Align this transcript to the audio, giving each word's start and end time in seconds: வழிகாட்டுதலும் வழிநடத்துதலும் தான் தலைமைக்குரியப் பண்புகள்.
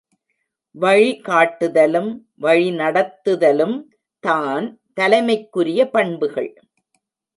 வழிகாட்டுதலும் 0.75 2.09
வழிநடத்துதலும் 2.41 3.77
தான் 4.23 4.65
தலைமைக்குரியப் 4.99 5.91
பண்புகள். 5.91 6.51